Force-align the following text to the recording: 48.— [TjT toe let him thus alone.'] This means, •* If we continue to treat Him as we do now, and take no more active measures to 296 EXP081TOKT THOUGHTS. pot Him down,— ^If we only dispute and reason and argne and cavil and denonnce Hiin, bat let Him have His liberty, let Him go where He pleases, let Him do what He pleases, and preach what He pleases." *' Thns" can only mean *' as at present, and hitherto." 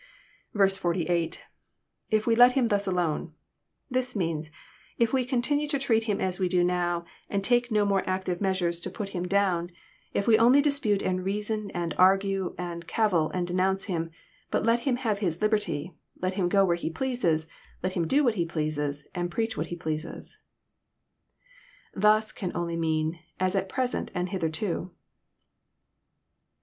48.— 0.55 1.37
[TjT 2.11 2.23
toe 2.23 2.31
let 2.31 2.53
him 2.53 2.69
thus 2.69 2.87
alone.'] 2.87 3.35
This 3.87 4.15
means, 4.15 4.49
•* 4.49 4.53
If 4.97 5.13
we 5.13 5.23
continue 5.23 5.67
to 5.67 5.77
treat 5.77 6.05
Him 6.05 6.19
as 6.19 6.39
we 6.39 6.49
do 6.49 6.63
now, 6.63 7.05
and 7.29 7.43
take 7.43 7.69
no 7.69 7.85
more 7.85 8.01
active 8.09 8.41
measures 8.41 8.79
to 8.79 8.89
296 8.89 8.91
EXP081TOKT 8.95 9.21
THOUGHTS. 9.21 9.29
pot 9.29 9.37
Him 9.37 9.61
down,— 9.61 9.77
^If 10.15 10.25
we 10.27 10.39
only 10.39 10.59
dispute 10.59 11.03
and 11.03 11.23
reason 11.23 11.69
and 11.75 11.93
argne 11.99 12.55
and 12.57 12.87
cavil 12.87 13.29
and 13.29 13.47
denonnce 13.47 13.85
Hiin, 13.85 14.09
bat 14.49 14.63
let 14.65 14.79
Him 14.79 14.95
have 14.95 15.19
His 15.19 15.39
liberty, 15.39 15.95
let 16.19 16.33
Him 16.33 16.49
go 16.49 16.65
where 16.65 16.75
He 16.75 16.89
pleases, 16.89 17.45
let 17.83 17.91
Him 17.93 18.07
do 18.07 18.23
what 18.23 18.33
He 18.33 18.45
pleases, 18.47 19.05
and 19.13 19.29
preach 19.29 19.55
what 19.55 19.67
He 19.67 19.75
pleases." 19.75 20.39
*' 21.13 21.95
Thns" 21.95 22.33
can 22.33 22.51
only 22.55 22.75
mean 22.75 23.19
*' 23.29 23.39
as 23.39 23.55
at 23.55 23.69
present, 23.69 24.09
and 24.15 24.29
hitherto." 24.29 24.89